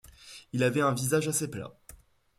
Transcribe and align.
Il 0.51 0.63
avait 0.63 0.81
un 0.81 0.95
visage 0.95 1.27
assez 1.27 1.47
plat. 1.47 1.77